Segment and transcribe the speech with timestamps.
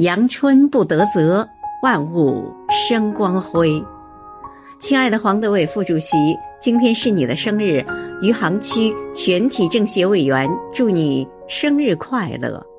[0.00, 1.46] 阳春布德泽
[1.82, 3.70] 万物生光辉。
[4.80, 6.16] 亲爱的黄德伟副主席
[6.58, 7.84] 今天是你的生日
[8.22, 12.69] 余杭区全体政协委员祝你生日快乐。